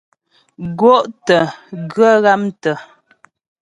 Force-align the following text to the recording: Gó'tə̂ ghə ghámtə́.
Gó'tə̂ 0.79 1.39
ghə 1.93 2.09
ghámtə́. 2.23 2.75